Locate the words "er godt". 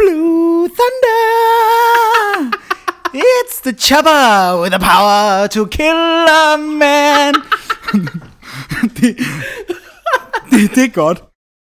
10.84-11.29